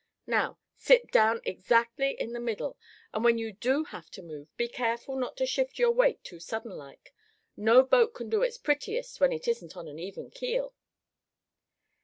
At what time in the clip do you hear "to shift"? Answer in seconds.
5.37-5.77